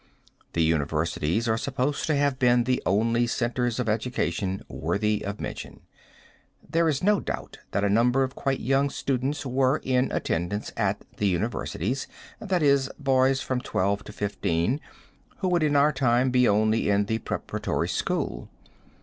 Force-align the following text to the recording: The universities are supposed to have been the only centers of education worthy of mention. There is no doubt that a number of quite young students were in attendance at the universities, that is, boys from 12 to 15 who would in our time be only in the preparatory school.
The 0.53 0.63
universities 0.63 1.47
are 1.47 1.59
supposed 1.59 2.07
to 2.07 2.15
have 2.15 2.39
been 2.39 2.63
the 2.63 2.81
only 2.87 3.27
centers 3.27 3.79
of 3.79 3.87
education 3.87 4.63
worthy 4.67 5.23
of 5.23 5.39
mention. 5.39 5.81
There 6.67 6.89
is 6.89 7.03
no 7.03 7.19
doubt 7.19 7.59
that 7.69 7.83
a 7.83 7.87
number 7.87 8.23
of 8.23 8.33
quite 8.33 8.59
young 8.61 8.89
students 8.89 9.45
were 9.45 9.77
in 9.83 10.11
attendance 10.11 10.71
at 10.75 11.05
the 11.17 11.27
universities, 11.27 12.07
that 12.39 12.63
is, 12.63 12.89
boys 12.97 13.41
from 13.43 13.61
12 13.61 14.03
to 14.05 14.11
15 14.11 14.81
who 15.37 15.47
would 15.49 15.61
in 15.61 15.75
our 15.75 15.91
time 15.93 16.31
be 16.31 16.47
only 16.49 16.89
in 16.89 17.05
the 17.05 17.19
preparatory 17.19 17.87
school. 17.89 18.49